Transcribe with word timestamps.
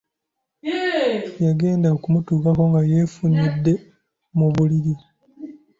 Yagenda 1.45 1.87
okumutuukako 1.95 2.61
nga 2.69 2.81
yeefunyidde 2.91 3.73
mu 4.37 4.47
buliri. 4.55 4.93